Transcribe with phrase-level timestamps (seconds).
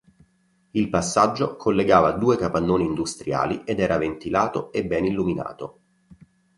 [0.71, 5.79] Il passaggio collegava due capannoni industriali ed era ventilato e ben illuminato.